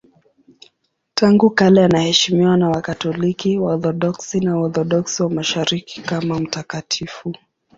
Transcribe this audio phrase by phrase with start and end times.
[1.13, 7.33] Tangu kale anaheshimiwa na Wakatoliki, Waorthodoksi na Waorthodoksi wa Mashariki kama mtakatifu.